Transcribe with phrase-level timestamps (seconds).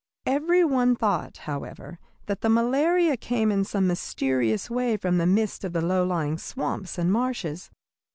[0.25, 5.63] Every one thought, however, that the malaria came in some mysterious way from the mists
[5.63, 7.69] of the low lying swamps and marshes.